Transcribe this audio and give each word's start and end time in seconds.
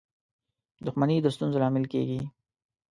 •دښمني 0.85 1.17
د 1.21 1.27
ستونزو 1.35 1.57
لامل 1.63 1.85
کېږي. 1.93 2.21